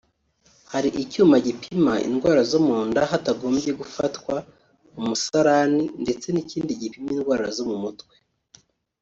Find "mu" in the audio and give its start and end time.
2.67-2.77, 7.69-7.77